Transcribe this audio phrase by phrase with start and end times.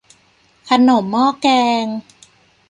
[0.69, 1.47] ขนมหม้อแก
[1.83, 1.85] ง